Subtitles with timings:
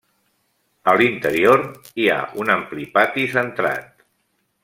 [0.93, 1.61] A l'interior,
[2.03, 4.05] hi ha un ampli pati centrat.